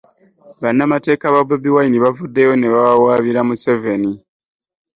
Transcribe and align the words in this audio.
Bannamateeka 0.61 1.25
ba 1.33 1.41
Bobi 1.47 1.69
Wine 1.75 1.97
bavuddeyo 2.05 2.53
ne 2.57 2.67
bawawaabira 2.73 3.39
Museveni. 3.47 4.11